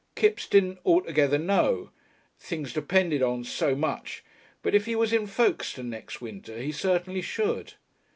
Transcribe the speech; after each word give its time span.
Kipps 0.15 0.47
didn't 0.47 0.79
"altogether 0.83 1.37
know" 1.37 1.91
"things 2.39 2.73
depended 2.73 3.21
on 3.21 3.43
so 3.43 3.75
much," 3.75 4.23
but 4.63 4.73
if 4.73 4.87
he 4.87 4.95
was 4.95 5.13
in 5.13 5.27
Folkestone 5.27 5.91
next 5.91 6.19
winter 6.19 6.57
he 6.59 6.71
certainly 6.71 7.21
should. 7.21 7.73